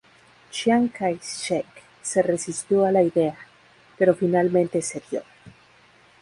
[0.49, 3.37] Chiang Kai-shek se resistió a la idea,
[3.99, 5.21] pero finalmente cedió.